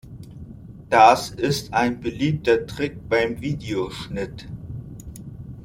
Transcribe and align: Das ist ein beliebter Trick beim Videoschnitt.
Das 0.89 1.29
ist 1.29 1.73
ein 1.75 1.99
beliebter 1.99 2.65
Trick 2.65 3.07
beim 3.07 3.39
Videoschnitt. 3.39 4.47